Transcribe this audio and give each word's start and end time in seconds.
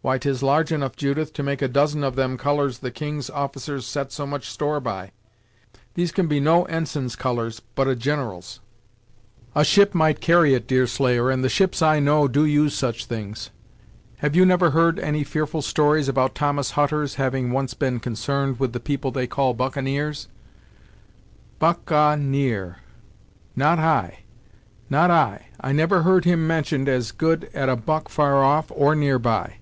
Why 0.00 0.16
'tis 0.16 0.42
large 0.44 0.70
enough, 0.72 0.94
Judith, 0.96 1.32
to 1.34 1.42
make 1.42 1.60
a 1.60 1.66
dozen 1.68 2.02
of 2.04 2.14
them 2.16 2.38
colours 2.38 2.78
the 2.78 2.92
King's 2.92 3.28
officers 3.28 3.84
set 3.84 4.10
so 4.12 4.26
much 4.26 4.48
store 4.48 4.78
by. 4.80 5.10
These 5.94 6.12
can 6.12 6.28
be 6.28 6.38
no 6.40 6.64
ensign's 6.66 7.14
colours, 7.16 7.60
but 7.74 7.88
a 7.88 7.96
gin'ral's!" 7.96 8.60
"A 9.56 9.64
ship 9.64 9.94
might 9.96 10.20
carry 10.20 10.54
it, 10.54 10.66
Deerslayer, 10.68 11.28
and 11.30 11.50
ships 11.50 11.82
I 11.82 11.98
know 11.98 12.26
do 12.28 12.46
use 12.46 12.74
such 12.74 13.04
things. 13.06 13.50
Have 14.18 14.36
you 14.36 14.46
never 14.46 14.70
heard 14.70 14.98
any 15.00 15.24
fearful 15.24 15.60
stories 15.62 16.08
about 16.08 16.34
Thomas 16.36 16.70
Hutter's 16.70 17.16
having 17.16 17.50
once 17.50 17.74
been 17.74 17.98
concerned 18.00 18.60
with 18.60 18.72
the 18.72 18.80
people 18.80 19.10
they 19.10 19.26
call 19.26 19.52
buccaneers?" 19.52 20.28
"Buck 21.58 21.90
ah 21.92 22.14
near! 22.14 22.76
Not 23.56 23.78
I 23.80 24.20
not 24.88 25.10
I 25.10 25.46
I 25.60 25.72
never 25.72 26.00
heard 26.04 26.24
him 26.24 26.46
mentioned 26.46 26.88
as 26.88 27.10
good 27.12 27.50
at 27.52 27.68
a 27.68 27.76
buck 27.76 28.08
far 28.08 28.42
off, 28.42 28.70
or 28.74 28.94
near 28.94 29.18
by. 29.18 29.56